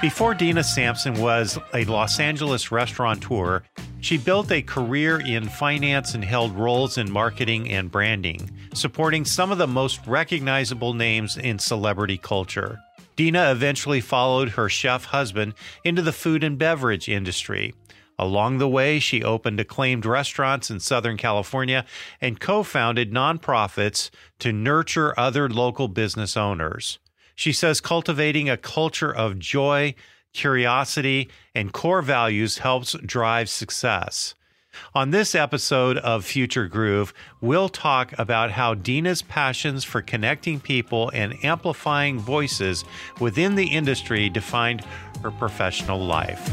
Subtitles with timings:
[0.00, 3.62] Before Dina Samson was a Los Angeles restaurateur,
[4.00, 9.52] she built a career in finance and held roles in marketing and branding, supporting some
[9.52, 12.78] of the most recognizable names in celebrity culture.
[13.14, 15.52] Dina eventually followed her chef husband
[15.84, 17.74] into the food and beverage industry.
[18.18, 21.84] Along the way, she opened acclaimed restaurants in Southern California
[22.22, 26.98] and co founded nonprofits to nurture other local business owners.
[27.40, 29.94] She says cultivating a culture of joy,
[30.34, 34.34] curiosity, and core values helps drive success.
[34.94, 41.10] On this episode of Future Groove, we'll talk about how Dina's passions for connecting people
[41.14, 42.84] and amplifying voices
[43.20, 44.84] within the industry defined
[45.22, 46.46] her professional life.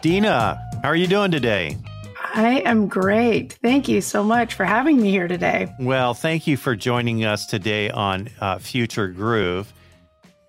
[0.00, 1.76] Dina, how are you doing today?
[2.34, 3.52] I am great.
[3.62, 5.72] Thank you so much for having me here today.
[5.78, 9.72] Well, thank you for joining us today on uh, Future Groove.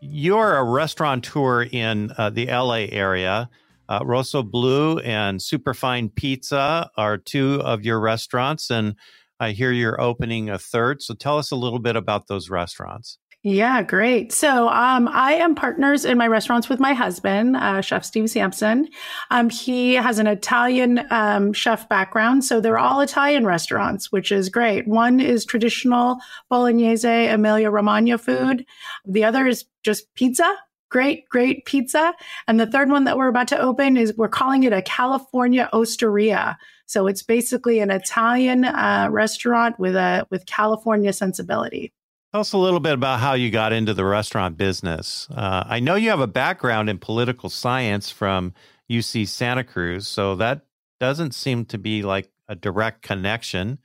[0.01, 3.51] You're a restaurateur in uh, the LA area.
[3.87, 8.95] Uh, Rossoblu and Superfine Pizza are two of your restaurants, and
[9.39, 11.03] I hear you're opening a third.
[11.03, 13.19] So tell us a little bit about those restaurants.
[13.47, 14.31] Yeah, great.
[14.31, 18.89] So um, I am partners in my restaurants with my husband, uh, Chef Steve Samson.
[19.29, 24.49] Um, he has an Italian um, chef background, so they're all Italian restaurants, which is
[24.49, 24.87] great.
[24.87, 26.17] One is traditional
[26.49, 28.65] Bolognese Emilia Romagna food.
[29.05, 30.51] The other is just pizza.
[30.89, 32.15] Great, great pizza.
[32.47, 35.69] And the third one that we're about to open is we're calling it a California
[35.71, 36.57] Osteria.
[36.87, 41.93] So it's basically an Italian uh, restaurant with a with California sensibility.
[42.35, 45.25] Tell us a little bit about how you got into the restaurant business.
[45.31, 48.53] Uh, I know you have a background in political science from
[48.91, 50.65] UC Santa Cruz, so that
[50.99, 53.79] doesn't seem to be like a direct connection.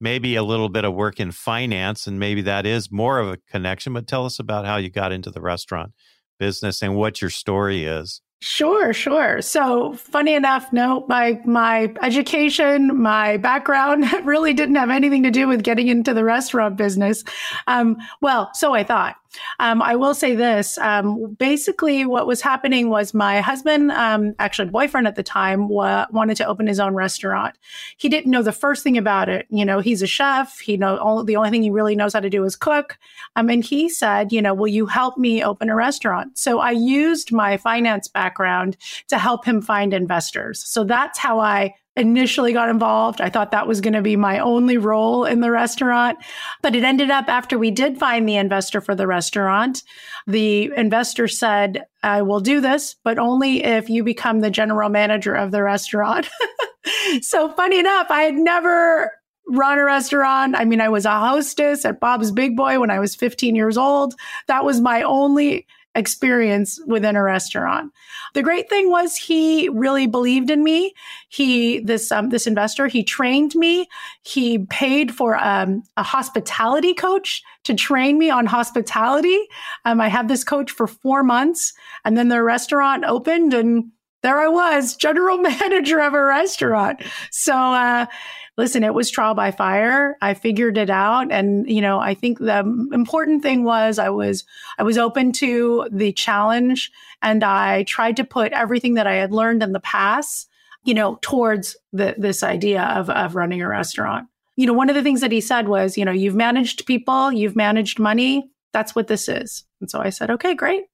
[0.00, 3.36] Maybe a little bit of work in finance, and maybe that is more of a
[3.36, 3.92] connection.
[3.92, 5.92] But tell us about how you got into the restaurant
[6.38, 8.22] business and what your story is.
[8.42, 9.42] Sure, sure.
[9.42, 15.46] So funny enough, no, my my education, my background really didn't have anything to do
[15.46, 17.22] with getting into the restaurant business.
[17.66, 19.16] Um, well, so I thought.
[19.58, 20.78] Um, I will say this.
[20.78, 26.06] Um, basically, what was happening was my husband, um, actually boyfriend at the time, wa-
[26.10, 27.56] wanted to open his own restaurant.
[27.96, 29.46] He didn't know the first thing about it.
[29.50, 30.58] You know, he's a chef.
[30.58, 32.98] He know all, the only thing he really knows how to do is cook.
[33.36, 36.38] Um, and he said, you know, will you help me open a restaurant?
[36.38, 38.76] So I used my finance background
[39.08, 40.64] to help him find investors.
[40.64, 43.20] So that's how I initially got involved.
[43.20, 46.18] I thought that was going to be my only role in the restaurant.
[46.62, 49.82] But it ended up after we did find the investor for the restaurant,
[50.26, 55.34] the investor said, I will do this, but only if you become the general manager
[55.34, 56.28] of the restaurant.
[57.20, 59.12] so funny enough, I had never
[59.50, 60.54] run a restaurant.
[60.56, 63.76] I mean, I was a hostess at Bob's Big Boy when I was 15 years
[63.76, 64.14] old.
[64.46, 67.92] That was my only experience within a restaurant.
[68.34, 70.94] The great thing was he really believed in me.
[71.28, 73.88] He this um, this investor he trained me.
[74.22, 79.38] He paid for um, a hospitality coach to train me on hospitality.
[79.84, 81.72] Um, I had this coach for four months,
[82.04, 83.90] and then the restaurant opened and
[84.22, 87.02] there I was, general manager of a restaurant.
[87.30, 88.06] So, uh,
[88.56, 90.16] listen, it was trial by fire.
[90.20, 91.30] I figured it out.
[91.30, 92.58] And, you know, I think the
[92.92, 94.44] important thing was I was,
[94.78, 96.90] I was open to the challenge
[97.22, 100.48] and I tried to put everything that I had learned in the past,
[100.84, 104.28] you know, towards the, this idea of, of running a restaurant.
[104.56, 107.32] You know, one of the things that he said was, you know, you've managed people,
[107.32, 108.50] you've managed money.
[108.72, 109.64] That's what this is.
[109.80, 110.84] And so I said, okay, great.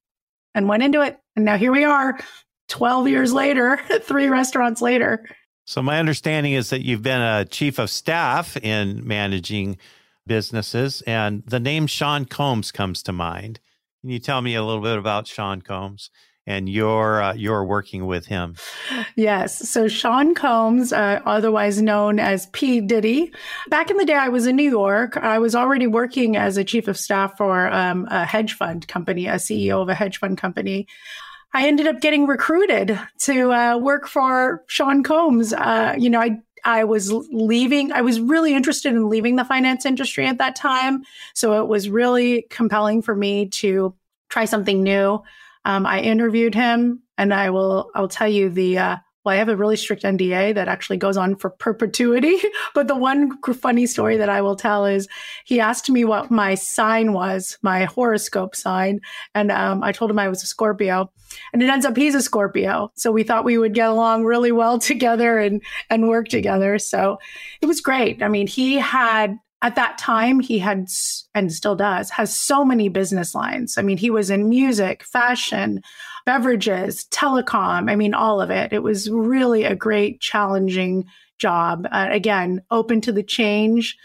[0.55, 1.19] And went into it.
[1.35, 2.19] And now here we are
[2.69, 5.29] 12 years later, three restaurants later.
[5.67, 9.79] So, my understanding is that you've been a chief of staff in managing
[10.25, 13.59] businesses, and the name Sean Combs comes to mind.
[14.01, 16.11] Can you tell me a little bit about Sean Combs?
[16.47, 18.55] and you're uh, you're working with him.
[19.17, 19.69] Yes.
[19.69, 23.33] So Sean Combs, uh, otherwise known as P Diddy,
[23.69, 25.17] back in the day, I was in New York.
[25.17, 29.27] I was already working as a chief of staff for um, a hedge fund company,
[29.27, 30.87] a CEO of a hedge fund company.
[31.57, 35.55] I ended up getting recruited to uh, work for Sean Combs.
[35.55, 37.93] Uh, you know, I I was leaving.
[37.93, 41.89] I was really interested in leaving the finance industry at that time, so it was
[41.89, 43.95] really compelling for me to
[44.29, 45.23] try something new.
[45.65, 49.49] Um, I interviewed him, and I will I'll tell you the uh, well, I have
[49.49, 52.37] a really strict NDA that actually goes on for perpetuity.
[52.75, 55.09] but the one funny story that I will tell is
[55.45, 59.01] he asked me what my sign was, my horoscope sign.
[59.35, 61.11] And um, I told him I was a Scorpio.
[61.53, 62.93] And it ends up he's a Scorpio.
[62.95, 66.79] So we thought we would get along really well together and, and work together.
[66.79, 67.19] So
[67.61, 68.23] it was great.
[68.23, 70.87] I mean, he had at that time he had
[71.35, 73.77] and still does has so many business lines.
[73.79, 75.83] I mean he was in music fashion
[76.25, 78.73] beverages telecom i mean all of it.
[78.73, 81.05] It was really a great challenging
[81.39, 81.87] job.
[81.91, 83.97] Uh, again open to the change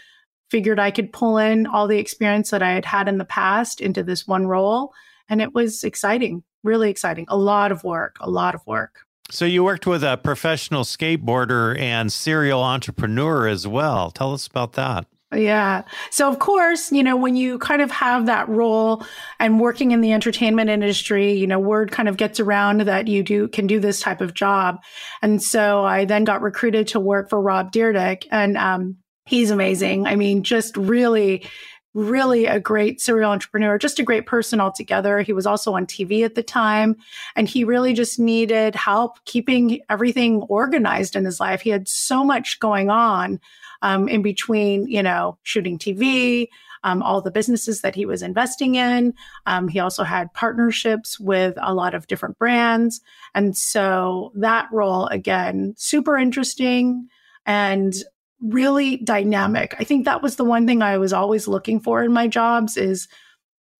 [0.50, 3.80] figured i could pull in all the experience that i had had in the past
[3.80, 4.92] into this one role
[5.28, 7.26] and it was exciting really exciting.
[7.28, 9.00] A lot of work a lot of work.
[9.30, 14.10] So you worked with a professional skateboarder and serial entrepreneur as well.
[14.10, 15.82] Tell us about that yeah.
[16.10, 19.04] So, of course, you know, when you kind of have that role
[19.38, 23.22] and working in the entertainment industry, you know, word kind of gets around that you
[23.22, 24.82] do can do this type of job.
[25.22, 28.96] And so I then got recruited to work for Rob Dyrdek and um,
[29.26, 30.06] he's amazing.
[30.06, 31.44] I mean, just really
[31.94, 35.20] really a great serial entrepreneur, just a great person altogether.
[35.20, 36.96] He was also on TV at the time,
[37.36, 41.60] and he really just needed help keeping everything organized in his life.
[41.60, 43.40] He had so much going on
[43.82, 46.48] um, in between, you know, shooting TV,
[46.84, 49.14] um, all the businesses that he was investing in.
[49.46, 53.00] Um, he also had partnerships with a lot of different brands.
[53.34, 57.08] And so that role, again, super interesting
[57.46, 57.94] and
[58.40, 59.76] really dynamic.
[59.78, 62.76] I think that was the one thing I was always looking for in my jobs
[62.76, 63.08] is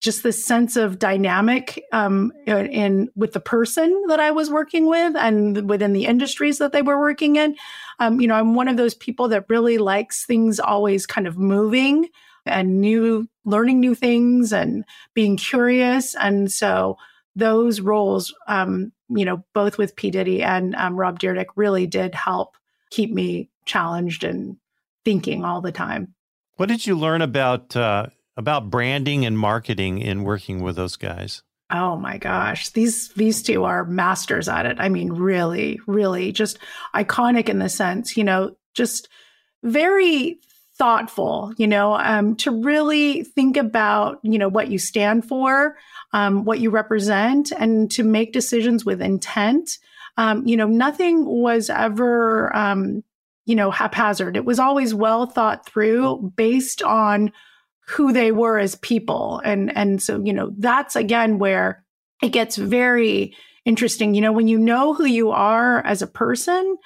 [0.01, 4.87] just this sense of dynamic um, in, in, with the person that I was working
[4.87, 7.57] with and within the industries that they were working in.
[8.03, 11.39] Um, you know, I'm one of those people that really likes things always kind of
[11.39, 12.09] moving
[12.45, 14.85] and new, learning new things and
[15.15, 16.15] being curious.
[16.17, 16.99] And so
[17.37, 22.15] those roles, um, you know, both with P Diddy and um, Rob Dyrdek, really did
[22.15, 22.57] help
[22.91, 24.57] keep me challenged and
[25.05, 26.15] thinking all the time.
[26.57, 27.77] What did you learn about?
[27.77, 28.07] Uh
[28.37, 31.43] about branding and marketing in working with those guys?
[31.73, 34.77] Oh my gosh, these these two are masters at it.
[34.79, 36.59] I mean, really, really just
[36.95, 39.09] iconic in the sense, you know, just
[39.63, 40.39] very
[40.77, 45.77] thoughtful, you know, um, to really think about, you know, what you stand for,
[46.13, 49.79] um, what you represent, and to make decisions with intent.
[50.19, 53.03] Um, you know, nothing was ever, um,
[53.47, 54.37] you know, haphazard.
[54.37, 57.33] It was always well thought through based on
[57.89, 59.41] who they were as people.
[59.45, 61.85] And, and so, you know, that's again where
[62.23, 63.35] it gets very
[63.65, 64.15] interesting.
[64.15, 66.77] You know, when you know who you are as a person,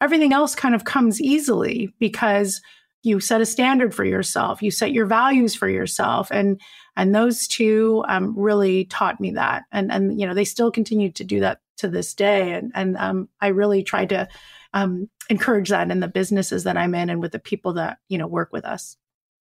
[0.00, 2.60] everything else kind of comes easily because
[3.02, 6.28] you set a standard for yourself, you set your values for yourself.
[6.30, 6.60] And,
[6.96, 9.62] and those two um, really taught me that.
[9.70, 12.52] And, and, you know, they still continue to do that to this day.
[12.52, 14.28] And, and um, I really tried to
[14.72, 18.18] um, encourage that in the businesses that I'm in and with the people that, you
[18.18, 18.96] know, work with us.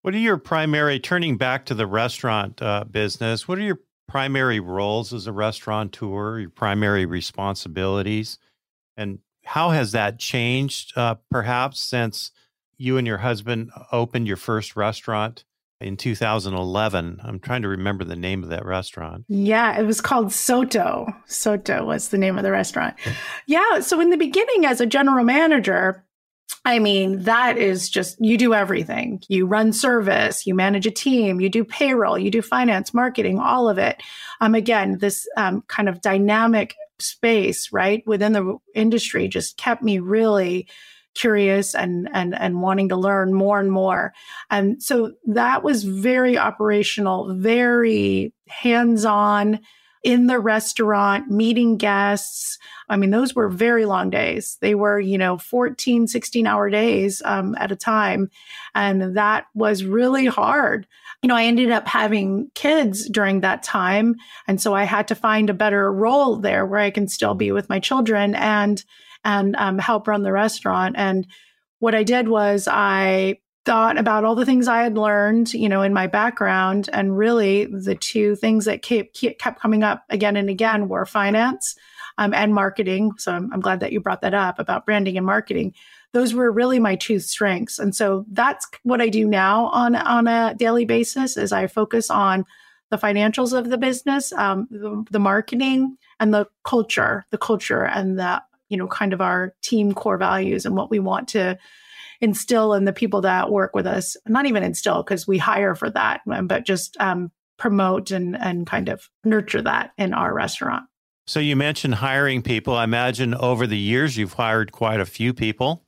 [0.06, 4.60] What are your primary, turning back to the restaurant uh, business, what are your primary
[4.60, 8.38] roles as a restaurateur, your primary responsibilities?
[8.96, 12.30] And how has that changed uh, perhaps since
[12.78, 15.44] you and your husband opened your first restaurant
[15.82, 17.22] in 2011?
[17.24, 19.26] I'm trying to remember the name of that restaurant.
[19.28, 21.08] Yeah, it was called Sotto.
[21.26, 22.96] Sotto was the name of the restaurant.
[23.48, 23.80] Yeah.
[23.80, 26.05] So in the beginning, as a general manager,
[26.68, 29.22] I mean, that is just, you do everything.
[29.28, 33.70] You run service, you manage a team, you do payroll, you do finance, marketing, all
[33.70, 34.02] of it.
[34.42, 40.00] Um, again, this um, kind of dynamic space, right, within the industry just kept me
[40.00, 40.68] really
[41.14, 44.14] curious and and and wanting to learn more and more.
[44.50, 49.60] And so that was very operational, very hands-on
[50.06, 52.60] in the restaurant, meeting guests.
[52.90, 54.56] I mean, those were very long days.
[54.62, 58.30] They were, you know, 14, 16 hour days um, at a time.
[58.76, 60.86] And that was really hard.
[61.24, 64.16] You know, I ended up having kids during that time.
[64.48, 67.52] And so I had to find a better role there where I can still be
[67.52, 68.86] with my children and,
[69.24, 70.98] and um, help run the restaurant.
[71.00, 71.26] And
[71.80, 75.82] what I did was I thought about all the things I had learned, you know,
[75.82, 76.88] in my background.
[76.94, 81.76] And really, the two things that kept, kept coming up again and again were finance
[82.18, 83.14] um, and marketing.
[83.18, 85.74] So I'm, I'm glad that you brought that up about branding and marketing.
[86.14, 87.80] Those were really my two strengths.
[87.80, 92.10] And so that's what I do now on, on a daily basis is I focus
[92.10, 92.46] on
[92.92, 98.18] the financials of the business, um, the, the marketing and the culture, the culture and
[98.18, 101.58] the, you know, kind of our team core values and what we want to
[102.22, 105.90] instill in the people that work with us, not even instill because we hire for
[105.90, 110.86] that, um, but just um, promote and, and kind of nurture that in our restaurant.
[111.28, 112.76] So you mentioned hiring people.
[112.76, 115.84] I imagine over the years you've hired quite a few people.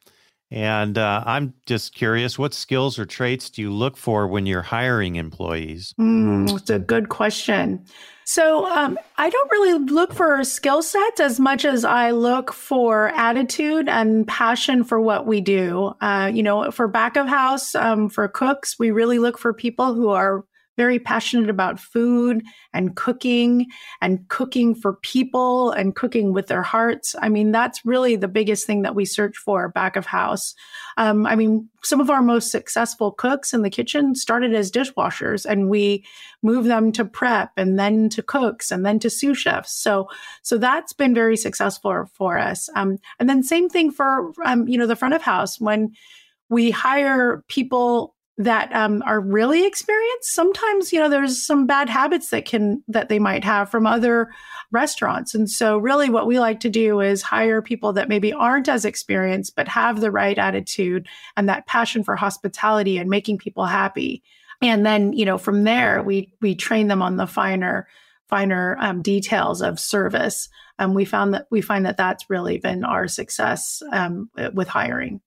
[0.50, 4.62] And uh, I'm just curious, what skills or traits do you look for when you're
[4.62, 5.94] hiring employees?
[6.00, 7.86] Mm, it's a good question.
[8.30, 13.08] So um, I don't really look for skill sets as much as I look for
[13.16, 15.94] attitude and passion for what we do.
[16.02, 19.94] Uh, you know, for back of house, um, for cooks, we really look for people
[19.94, 20.44] who are
[20.78, 23.66] very passionate about food and cooking
[24.00, 27.16] and cooking for people and cooking with their hearts.
[27.20, 30.54] I mean, that's really the biggest thing that we search for back of house.
[30.96, 35.46] Um, I mean, some of our most successful cooks in the kitchen started as dishwashers
[35.46, 36.06] and we
[36.44, 39.74] moved them to prep and then to cooks and then to sous chefs.
[39.74, 40.08] So,
[40.44, 42.70] so that's been very successful for us.
[42.76, 45.92] Um, and then same thing for, um, you know, the front of house when
[46.50, 50.34] we hire people that um, are really experienced.
[50.34, 54.29] Sometimes you know there's some bad habits that can that they might have from other
[54.72, 55.34] restaurants.
[55.34, 58.86] And so really what we like to do is hire people that maybe aren't as
[58.86, 64.24] experienced but have the right attitude and that passion for hospitality and making people happy.
[64.62, 67.88] And then you know from there we we train them on the finer
[68.29, 70.50] finer um, details of service.
[70.77, 75.22] And we found that we find that that's really been our success um, with hiring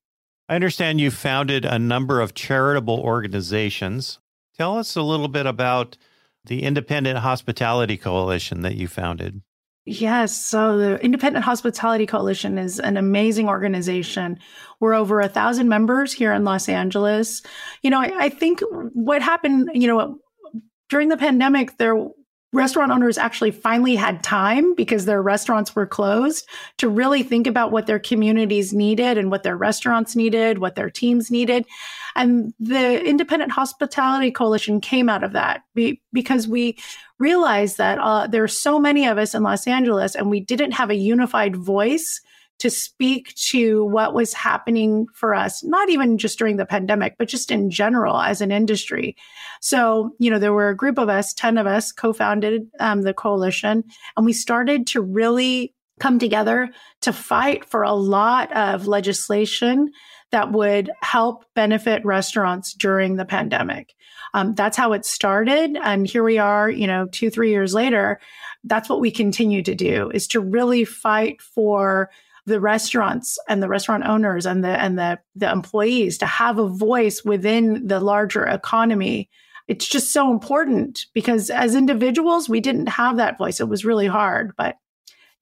[0.51, 4.19] I understand you founded a number of charitable organizations.
[4.59, 5.97] Tell us a little bit about
[6.45, 9.43] the Independent Hospitality Coalition that you founded.
[9.85, 10.37] Yes.
[10.37, 14.41] So the Independent Hospitality Coalition is an amazing organization.
[14.81, 17.43] We're over a thousand members here in Los Angeles.
[17.83, 18.61] You know, I, I think
[18.93, 20.19] what happened, you know,
[20.89, 21.95] during the pandemic, there
[22.53, 27.71] restaurant owners actually finally had time because their restaurants were closed to really think about
[27.71, 31.65] what their communities needed and what their restaurants needed, what their teams needed.
[32.17, 35.63] And the Independent Hospitality Coalition came out of that
[36.13, 36.77] because we
[37.19, 40.73] realized that uh, there are so many of us in Los Angeles and we didn't
[40.73, 42.21] have a unified voice
[42.61, 47.29] to speak to what was happening for us, not even just during the pandemic, but
[47.29, 49.17] just in general as an industry.
[49.61, 53.03] So, you know, there were a group of us, 10 of us co founded um,
[53.03, 53.85] the coalition,
[54.17, 56.71] and we started to really come together
[57.03, 59.91] to fight for a lot of legislation
[60.33, 63.95] that would help benefit restaurants during the pandemic.
[64.33, 65.77] Um, that's how it started.
[65.83, 68.21] And here we are, you know, two, three years later.
[68.65, 72.11] That's what we continue to do is to really fight for
[72.51, 76.69] the restaurants and the restaurant owners and the and the the employees to have a
[76.69, 79.31] voice within the larger economy.
[79.69, 83.61] It's just so important because as individuals we didn't have that voice.
[83.61, 84.77] It was really hard but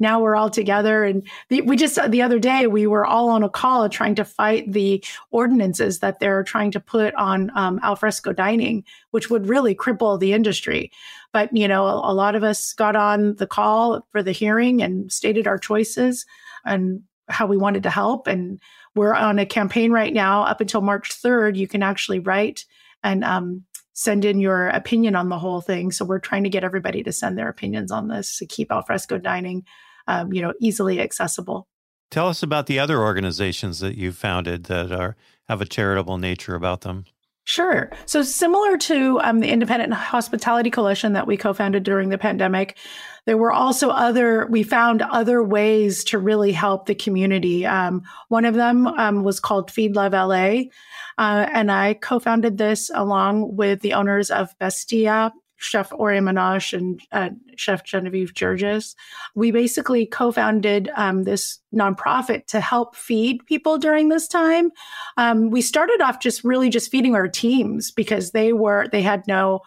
[0.00, 1.05] now we're all together.
[1.05, 4.25] And the, we just the other day we were all on a call trying to
[4.25, 9.75] fight the ordinances that they're trying to put on um, alfresco dining which would really
[9.75, 10.93] cripple the industry.
[11.33, 14.83] But you know a, a lot of us got on the call for the hearing
[14.83, 16.27] and stated our choices
[16.68, 18.26] and how we wanted to help.
[18.26, 18.60] And
[18.94, 21.56] we're on a campaign right now up until March 3rd.
[21.56, 22.64] You can actually write
[23.02, 25.90] and um, send in your opinion on the whole thing.
[25.90, 29.18] So we're trying to get everybody to send their opinions on this to keep alfresco
[29.18, 29.64] dining,
[30.06, 31.68] um, you know, easily accessible.
[32.10, 35.16] Tell us about the other organizations that you founded that are
[35.48, 37.04] have a charitable nature about them.
[37.49, 37.88] Sure.
[38.05, 42.76] So similar to um, the Independent Hospitality Coalition that we co-founded during the pandemic,
[43.25, 44.47] there were also other.
[44.49, 47.64] We found other ways to really help the community.
[47.64, 50.64] Um, one of them um, was called Feed Love LA,
[51.17, 57.00] uh, and I co-founded this along with the owners of Bestia Chef Ori Menashe and
[57.12, 58.95] uh, Chef Genevieve Gergis.
[59.35, 64.71] We basically co-founded um, this nonprofit to help feed people during this time.
[65.17, 69.27] Um, we started off just really just feeding our teams because they were they had
[69.27, 69.61] no,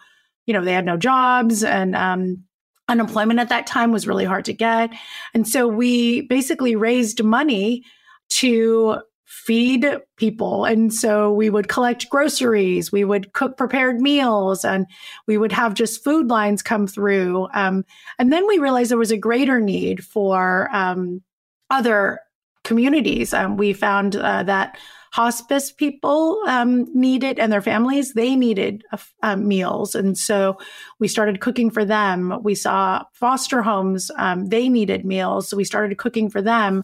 [0.46, 2.42] you know, they had no jobs and um,
[2.88, 4.90] unemployment at that time was really hard to get,
[5.34, 7.84] and so we basically raised money
[8.30, 8.98] to
[9.32, 9.86] feed
[10.16, 10.64] people.
[10.66, 14.86] And so we would collect groceries, we would cook prepared meals, and
[15.26, 17.48] we would have just food lines come through.
[17.54, 17.84] Um,
[18.18, 21.22] and then we realized there was a greater need for um,
[21.70, 22.20] other
[22.62, 23.32] communities.
[23.32, 24.78] Um, we found uh, that
[25.12, 28.82] hospice people um, needed and their families they needed
[29.22, 29.94] uh, meals.
[29.94, 30.56] And so
[30.98, 32.38] we started cooking for them.
[32.42, 35.48] We saw foster homes um, they needed meals.
[35.48, 36.82] So we started cooking for them.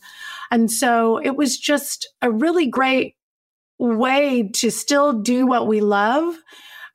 [0.50, 3.16] And so it was just a really great
[3.78, 6.34] way to still do what we love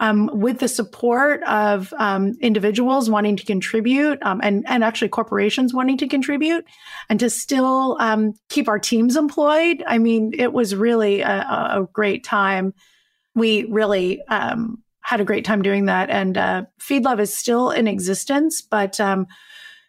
[0.03, 5.73] um, with the support of um, individuals wanting to contribute um, and, and actually corporations
[5.73, 6.65] wanting to contribute
[7.09, 9.81] and to still um, keep our teams employed.
[9.87, 12.73] I mean, it was really a, a great time.
[13.33, 16.09] We really um, had a great time doing that.
[16.09, 19.25] And uh, Feed Love is still in existence, but um,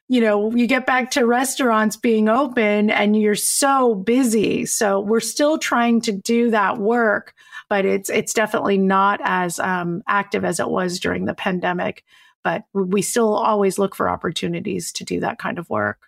[0.07, 4.65] you know, you get back to restaurants being open and you're so busy.
[4.65, 7.35] So we're still trying to do that work
[7.69, 12.05] but it's it's definitely not as um, active as it was during the pandemic.
[12.45, 15.99] but we still always look for opportunities to do that kind of work.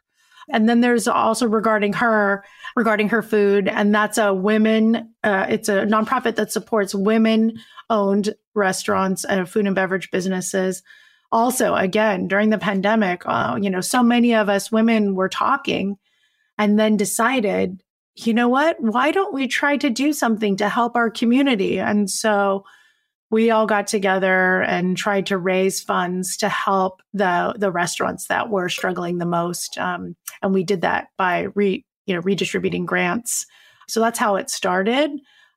[0.53, 2.45] And then there's also regarding her,
[2.77, 5.13] regarding her food, and that's a women.
[5.25, 10.85] Uh, it's a nonprofit that supports women-owned restaurants and food and beverage businesses.
[11.33, 15.97] Also, again, during the pandemic, uh, you know, so many of us women were talking,
[16.59, 17.83] and then decided,
[18.17, 18.77] you know what?
[18.81, 21.79] Why don't we try to do something to help our community?
[21.79, 22.65] And so
[23.31, 28.49] we all got together and tried to raise funds to help the the restaurants that
[28.49, 29.77] were struggling the most.
[29.79, 33.45] Um, and we did that by re, you know redistributing grants.
[33.89, 35.11] So that's how it started.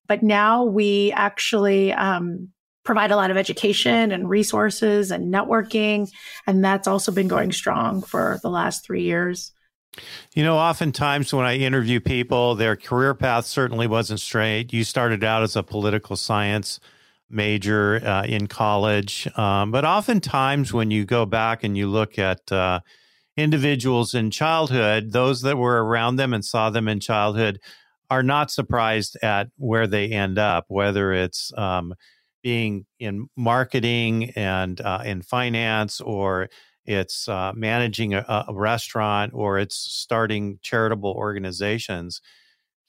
[0.08, 2.50] But now we actually um,
[2.84, 6.10] provide a lot of education and resources and networking,
[6.48, 9.54] and that's also been going strong for the last three years.
[10.34, 14.72] You know, oftentimes when I interview people, their career path certainly wasn't straight.
[14.72, 16.80] You started out as a political science
[17.30, 19.28] major uh, in college.
[19.38, 22.80] Um, but oftentimes, when you go back and you look at uh,
[23.38, 27.60] individuals in childhood, those that were around them and saw them in childhood
[28.10, 31.94] are not surprised at where they end up, whether it's um,
[32.42, 36.50] being in marketing and uh, in finance or
[36.90, 42.20] it's uh, managing a, a, restaurant or it's starting charitable organizations.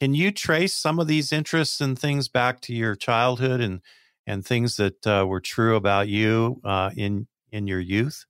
[0.00, 3.82] Can you trace some of these interests and things back to your childhood and
[4.26, 8.24] and things that uh, were true about you uh, in in your youth?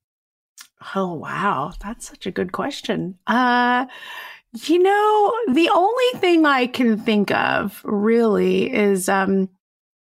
[0.93, 3.17] Oh wow, that's such a good question.
[3.25, 3.85] Uh,
[4.65, 9.47] you know, the only thing I can think of really is um,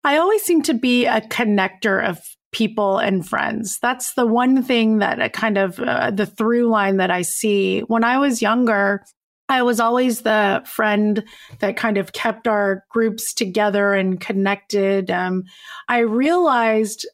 [0.03, 3.79] I always seem to be a connector of people and friends.
[3.81, 7.81] That's the one thing that I kind of uh, the through line that I see.
[7.81, 9.05] When I was younger,
[9.49, 11.25] I was always the friend
[11.61, 15.11] that kind of kept our groups together and connected.
[15.11, 15.45] Um,
[15.89, 17.07] I realized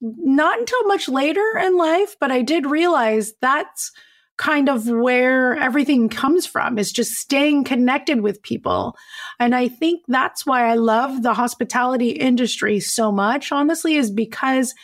[0.00, 3.92] not until much later in life, but I did realize that's
[4.36, 8.96] kind of where everything comes from is just staying connected with people.
[9.38, 14.74] And I think that's why I love the hospitality industry so much, honestly, is because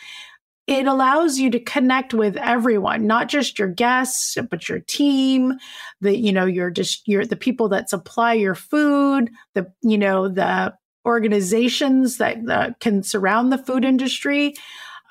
[0.65, 5.53] it allows you to connect with everyone not just your guests but your team
[5.99, 10.29] the you know your just your the people that supply your food the you know
[10.29, 10.73] the
[11.05, 14.55] organizations that, that can surround the food industry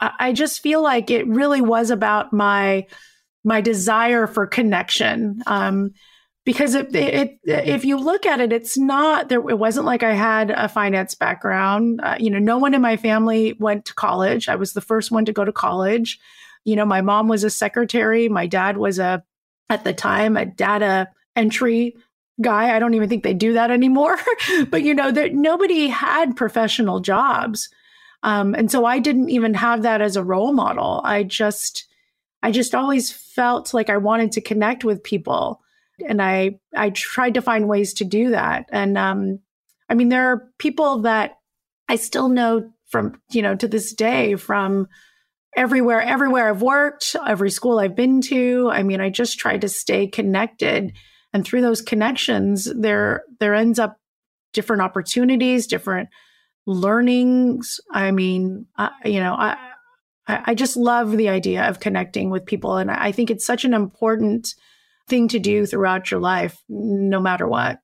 [0.01, 2.87] I, I just feel like it really was about my
[3.45, 5.93] my desire for connection um,
[6.45, 9.49] because it, it, if you look at it, it's not there.
[9.49, 12.01] It wasn't like I had a finance background.
[12.03, 14.49] Uh, you know, no one in my family went to college.
[14.49, 16.19] I was the first one to go to college.
[16.65, 18.29] You know, my mom was a secretary.
[18.29, 19.23] My dad was a,
[19.71, 21.97] at the time, a data entry
[22.41, 22.75] guy.
[22.75, 24.19] I don't even think they do that anymore.
[24.69, 27.69] but you know, that nobody had professional jobs,
[28.23, 31.01] um, and so I didn't even have that as a role model.
[31.05, 31.87] I just,
[32.43, 35.63] I just always felt like I wanted to connect with people
[36.07, 38.67] and I I tried to find ways to do that.
[38.71, 39.41] And um,
[39.89, 41.39] I mean, there are people that
[41.89, 44.89] I still know from you know to this day from
[45.57, 48.71] everywhere everywhere I've worked, every school I've been to.
[48.73, 50.93] I mean, I just try to stay connected,
[51.33, 53.99] and through those connections, there there ends up
[54.53, 56.09] different opportunities, different
[56.67, 57.81] learnings.
[57.91, 59.69] I mean, uh, you know, I.
[60.27, 62.77] I just love the idea of connecting with people.
[62.77, 64.55] And I think it's such an important
[65.09, 67.81] thing to do throughout your life, no matter what.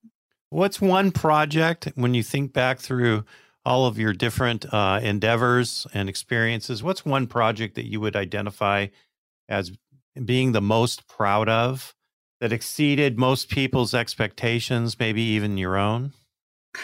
[0.50, 3.24] What's one project when you think back through
[3.64, 6.82] all of your different uh, endeavors and experiences?
[6.82, 8.86] What's one project that you would identify
[9.48, 9.72] as
[10.24, 11.94] being the most proud of
[12.40, 16.12] that exceeded most people's expectations, maybe even your own?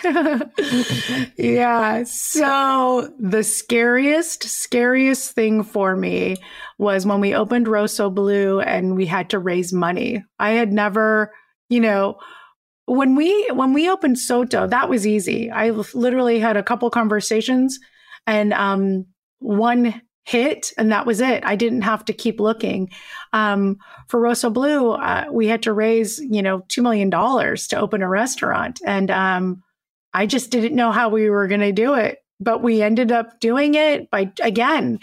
[1.37, 2.03] yeah.
[2.05, 6.37] So the scariest, scariest thing for me
[6.79, 10.25] was when we opened Rossoblu and we had to raise money.
[10.39, 11.33] I had never,
[11.69, 12.19] you know,
[12.87, 15.51] when we when we opened Sotto, that was easy.
[15.51, 17.79] I literally had a couple conversations
[18.27, 19.07] and um
[19.39, 21.45] one hit and that was it.
[21.45, 22.91] I didn't have to keep looking.
[23.33, 23.77] Um,
[24.09, 28.81] for Rossoblu uh, we had to raise, you know, $2 million to open a restaurant.
[28.87, 29.63] And um,
[30.15, 32.19] I just didn't know how we were going to do it.
[32.41, 34.99] But we ended up doing it by, again,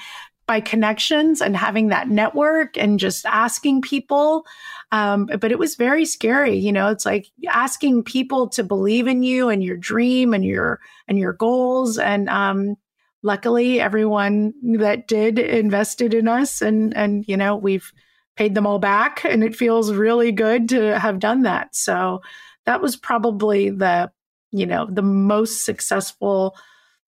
[0.47, 4.45] by connections and having that network and just asking people.
[4.91, 6.57] Um, but it was very scary.
[6.57, 10.81] You know, it's like asking people to believe in you and your dream and your,
[11.07, 11.97] and your goals.
[11.97, 12.75] And, um,
[13.23, 17.93] luckily everyone that did invested in us and, and, you know, we've
[18.35, 21.75] paid them all back and it feels really good to have done that.
[21.75, 22.21] So
[22.65, 24.11] that was probably the
[24.51, 26.55] you know, the most successful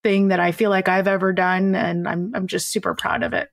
[0.02, 1.74] thing that I feel like I've ever done.
[1.74, 3.50] And I'm, I'm just super proud of it.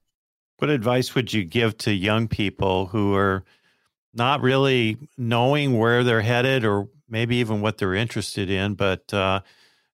[0.58, 3.44] What advice would you give to young people who are
[4.14, 9.42] not really knowing where they're headed or maybe even what they're interested in, but uh,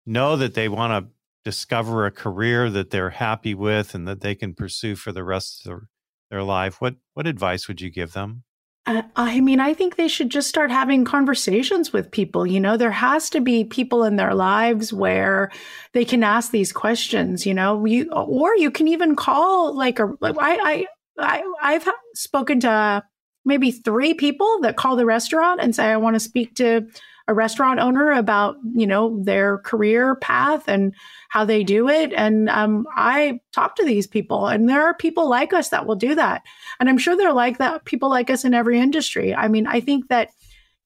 [0.05, 1.12] know that they want to
[1.43, 5.60] discover a career that they're happy with and that they can pursue for the rest
[5.60, 5.89] of their,
[6.31, 6.81] their life?
[6.81, 8.43] What what advice would you give them?
[8.87, 12.45] Uh, I mean, I think they should just start having conversations with people.
[12.45, 15.51] You know, there has to be people in their lives where
[15.93, 17.45] they can ask these questions.
[17.45, 20.13] You know, you or you can even call like a.
[20.19, 20.85] Like, I,
[21.17, 23.03] I I have spoken to
[23.43, 26.87] maybe three people that call the restaurant and say I want to speak to
[27.27, 30.93] a restaurant owner about you know their career path and
[31.29, 32.13] how they do it.
[32.13, 35.95] And um, i talk to these people and there are people like us that will
[35.95, 36.43] do that.
[36.79, 39.33] And i'm sure they're like that people like us in every industry.
[39.33, 40.29] I mean i think that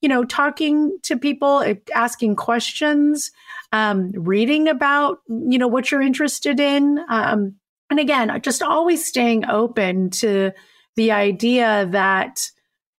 [0.00, 3.30] you know talking to people eh, asking questions
[3.72, 7.54] um, reading about you know what you're interested in um,
[7.90, 10.52] and again just always staying open to
[10.96, 12.40] the idea that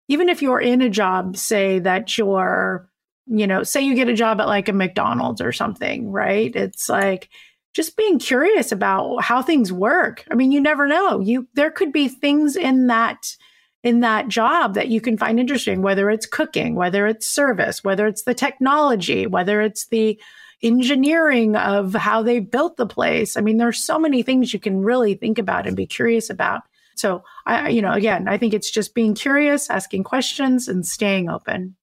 [0.07, 2.89] even if you're in a job say that you're
[3.31, 6.53] you know, say you get a job at like a McDonald's or something, right?
[6.53, 7.29] It's like
[7.73, 10.25] just being curious about how things work.
[10.29, 11.21] I mean, you never know.
[11.21, 13.37] You there could be things in that
[13.83, 18.05] in that job that you can find interesting, whether it's cooking, whether it's service, whether
[18.05, 20.19] it's the technology, whether it's the
[20.61, 23.37] engineering of how they built the place.
[23.37, 26.63] I mean, there's so many things you can really think about and be curious about.
[26.95, 31.29] So, I, you know, again, I think it's just being curious, asking questions, and staying
[31.29, 31.75] open.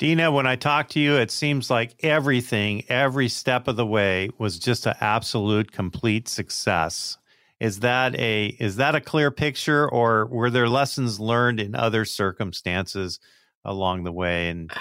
[0.00, 4.30] Dina, when I talk to you, it seems like everything, every step of the way
[4.38, 7.18] was just an absolute complete success.
[7.60, 12.06] Is that a is that a clear picture or were there lessons learned in other
[12.06, 13.20] circumstances
[13.62, 14.48] along the way?
[14.48, 14.72] And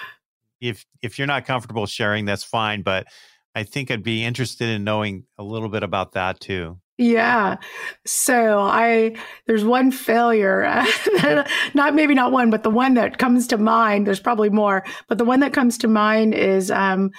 [0.62, 3.06] if if you're not comfortable sharing, that's fine, but
[3.54, 6.80] I think I'd be interested in knowing a little bit about that too.
[7.00, 7.56] Yeah.
[8.06, 9.16] So I
[9.48, 10.86] there's one failure,
[11.74, 14.06] not maybe not one, but the one that comes to mind.
[14.06, 17.12] There's probably more, but the one that comes to mind is um,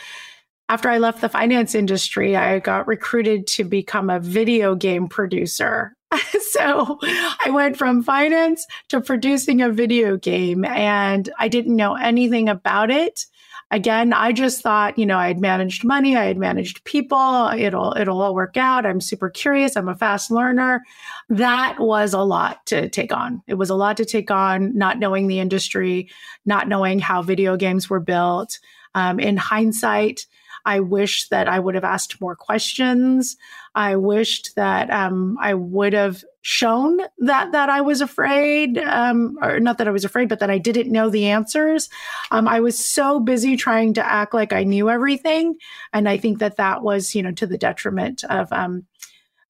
[0.68, 5.94] after I left the finance industry, I got recruited to become a video game producer.
[6.50, 12.50] so I went from finance to producing a video game, and I didn't know anything
[12.50, 13.24] about it
[13.70, 17.96] again, I just thought, you know, I had managed money, I had managed people, it'll
[17.96, 18.86] it'll all work out.
[18.86, 20.82] I'm super curious, I'm a fast learner.
[21.28, 23.42] That was a lot to take on.
[23.46, 26.10] It was a lot to take on, not knowing the industry,
[26.44, 28.58] not knowing how video games were built.
[28.94, 30.26] Um, in hindsight,
[30.64, 33.36] I wish that I would have asked more questions.
[33.74, 39.60] I wished that um, I would have shown that that I was afraid, um, or
[39.60, 41.88] not that I was afraid, but that I didn't know the answers.
[42.30, 45.56] Um, I was so busy trying to act like I knew everything,
[45.92, 48.86] and I think that that was, you know, to the detriment of um,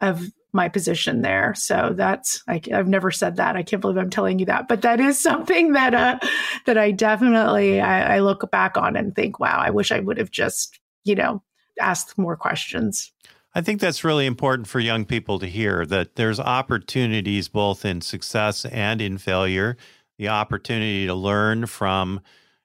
[0.01, 1.55] of my position there.
[1.55, 3.57] So that's I, have never said that.
[3.57, 6.18] I can't believe I'm telling you that, but that is something that uh,
[6.66, 10.18] that I definitely I, I look back on and think, wow, I wish I would
[10.18, 11.42] have just you know
[11.80, 13.12] ask more questions.
[13.54, 18.00] I think that's really important for young people to hear that there's opportunities both in
[18.00, 19.76] success and in failure.
[20.18, 22.20] The opportunity to learn from,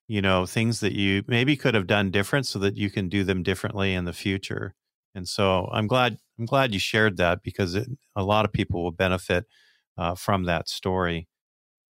[0.07, 3.23] you know, things that you maybe could have done different so that you can do
[3.23, 4.75] them differently in the future.
[5.15, 8.83] And so I'm glad I'm glad you shared that because it, a lot of people
[8.83, 9.45] will benefit
[9.97, 11.27] uh, from that story.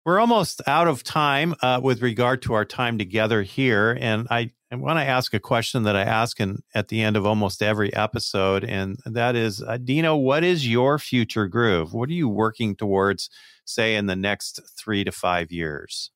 [0.06, 4.52] We're almost out of time uh, with regard to our time together here, and I
[4.74, 7.62] I want to ask a question that I ask in, at the end of almost
[7.62, 11.94] every episode, and that is, uh, Dina, what is your future groove?
[11.94, 13.30] What are you working towards,
[13.66, 16.10] say, in the next three to five years?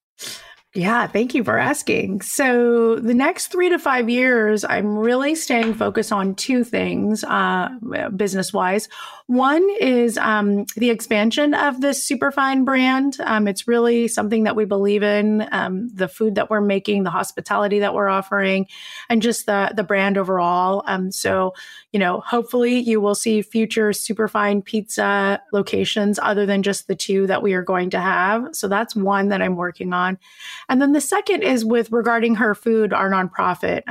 [0.73, 2.21] Yeah, thank you for asking.
[2.21, 7.69] So, the next three to five years, I'm really staying focused on two things uh,
[8.15, 8.89] business wise.
[9.27, 13.17] One is um, the expansion of this superfine brand.
[13.19, 17.09] Um, it's really something that we believe in um, the food that we're making, the
[17.09, 18.67] hospitality that we're offering,
[19.09, 20.81] and just the, the brand overall.
[20.87, 21.53] Um, so,
[21.91, 27.27] you know, hopefully you will see future superfine pizza locations other than just the two
[27.27, 28.55] that we are going to have.
[28.55, 30.19] So, that's one that I'm working on.
[30.69, 33.83] And then the second is with regarding her food, our nonprofit.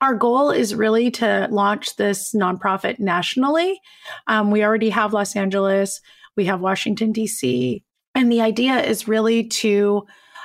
[0.00, 3.80] Our goal is really to launch this nonprofit nationally.
[4.26, 6.00] Um, we already have Los Angeles,
[6.36, 7.82] we have Washington, D.C.,
[8.14, 10.04] and the idea is really to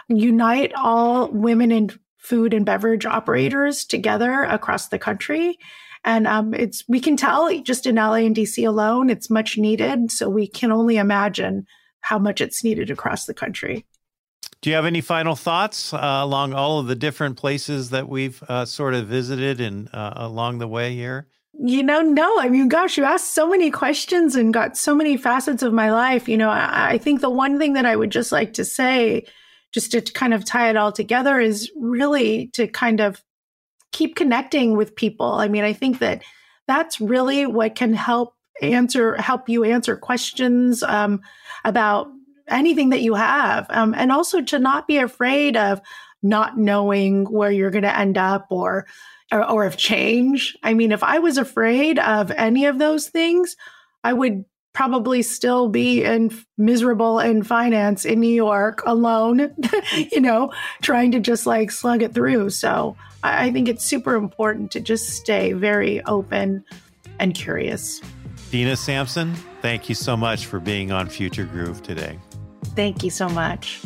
[0.09, 5.57] unite all women in food and beverage operators together across the country.
[6.03, 10.11] And um, it's we can tell just in LA and DC alone, it's much needed.
[10.11, 11.65] So we can only imagine
[12.01, 13.85] how much it's needed across the country.
[14.63, 18.41] Do you have any final thoughts uh, along all of the different places that we've
[18.47, 21.28] uh, sort of visited and uh, along the way here?
[21.60, 22.39] You know, no.
[22.39, 25.91] I mean, gosh, you asked so many questions and got so many facets of my
[25.91, 26.30] life.
[26.30, 29.26] You know, I, I think the one thing that I would just like to say,
[29.73, 33.21] just to kind of tie it all together, is really to kind of
[33.91, 35.34] keep connecting with people.
[35.34, 36.23] I mean, I think that
[36.69, 41.19] that's really what can help answer help you answer questions um,
[41.65, 42.08] about
[42.47, 45.82] anything that you have, um, and also to not be afraid of
[46.21, 48.86] not knowing where you're going to end up or
[49.32, 50.56] or, or of change.
[50.63, 53.56] I mean, if I was afraid of any of those things,
[54.03, 59.53] I would probably still be in miserable in finance in New York alone,
[60.12, 60.51] you know,
[60.82, 62.49] trying to just like slug it through.
[62.49, 66.63] So I, I think it's super important to just stay very open
[67.19, 68.01] and curious.
[68.49, 72.19] Dina Samson, thank you so much for being on Future Groove today.
[72.75, 73.79] Thank you so much.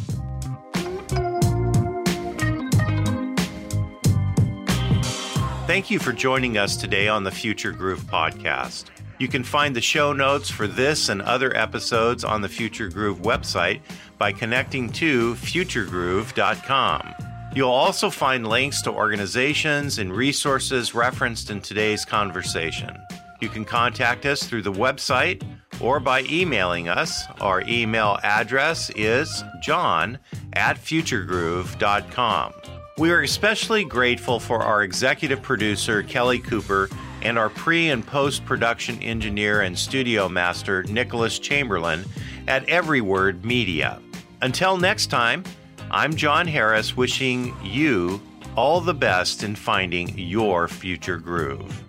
[5.67, 8.85] Thank you for joining us today on the Future Groove podcast.
[9.19, 13.19] You can find the show notes for this and other episodes on the Future Groove
[13.19, 13.81] website
[14.17, 17.13] by connecting to futuregroove.com.
[17.53, 22.95] You'll also find links to organizations and resources referenced in today's conversation.
[23.41, 25.43] You can contact us through the website
[25.79, 27.23] or by emailing us.
[27.41, 30.19] Our email address is john
[30.53, 32.53] at futuregroove.com.
[32.97, 36.89] We are especially grateful for our executive producer, Kelly Cooper,
[37.21, 42.05] and our pre and post production engineer and studio master, Nicholas Chamberlain,
[42.47, 44.01] at Every Word Media.
[44.41, 45.43] Until next time,
[45.91, 48.21] I'm John Harris wishing you
[48.55, 51.86] all the best in finding your future groove.